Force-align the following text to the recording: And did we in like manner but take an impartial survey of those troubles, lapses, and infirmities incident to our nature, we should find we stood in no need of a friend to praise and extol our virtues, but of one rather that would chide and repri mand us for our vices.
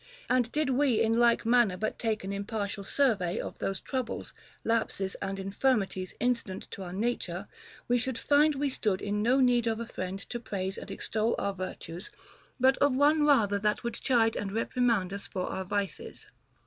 And 0.27 0.51
did 0.51 0.71
we 0.71 0.99
in 0.99 1.19
like 1.19 1.45
manner 1.45 1.77
but 1.77 1.99
take 1.99 2.23
an 2.23 2.33
impartial 2.33 2.83
survey 2.83 3.39
of 3.39 3.59
those 3.59 3.79
troubles, 3.79 4.33
lapses, 4.63 5.13
and 5.21 5.37
infirmities 5.37 6.15
incident 6.19 6.67
to 6.71 6.81
our 6.81 6.91
nature, 6.91 7.45
we 7.87 7.99
should 7.99 8.17
find 8.17 8.55
we 8.55 8.67
stood 8.67 8.99
in 9.03 9.21
no 9.21 9.39
need 9.39 9.67
of 9.67 9.79
a 9.79 9.85
friend 9.85 10.17
to 10.31 10.39
praise 10.39 10.79
and 10.79 10.89
extol 10.89 11.35
our 11.37 11.53
virtues, 11.53 12.09
but 12.59 12.77
of 12.79 12.95
one 12.95 13.25
rather 13.27 13.59
that 13.59 13.83
would 13.83 13.93
chide 13.93 14.35
and 14.35 14.49
repri 14.49 14.81
mand 14.81 15.13
us 15.13 15.27
for 15.27 15.45
our 15.45 15.65
vices. 15.65 16.25